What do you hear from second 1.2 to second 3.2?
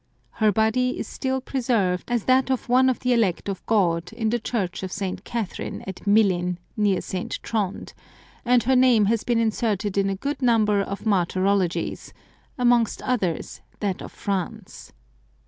preserved as that of one of the